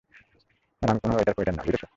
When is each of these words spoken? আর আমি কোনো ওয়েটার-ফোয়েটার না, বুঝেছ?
আর 0.81 0.89
আমি 0.89 0.99
কোনো 1.03 1.13
ওয়েটার-ফোয়েটার 1.15 1.55
না, 1.55 1.63
বুঝেছ? 1.63 1.83